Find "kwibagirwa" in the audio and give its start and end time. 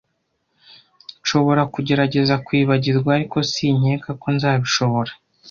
2.45-3.09